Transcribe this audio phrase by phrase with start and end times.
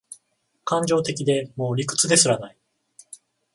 [0.65, 2.57] 感情的で、もう理屈ですらない